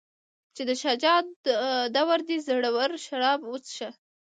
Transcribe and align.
چې 0.55 0.61
د 0.69 0.71
شاه 0.81 0.95
شجاع 1.01 1.19
دور 1.95 2.19
دی 2.27 2.37
زړور 2.47 2.91
شراب 3.05 3.39
وڅښه. 3.45 3.89